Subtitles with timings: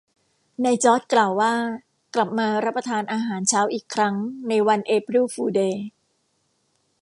[0.63, 1.53] นายจอร์จกล่าวว่า
[2.15, 4.15] กลับมารับประทานอาหารเช้าอีกครั้ง
[4.47, 5.85] ในวันเอพริลฟูลเดย์